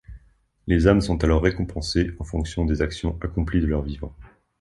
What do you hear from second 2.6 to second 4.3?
des actions accomplies de leur vivant.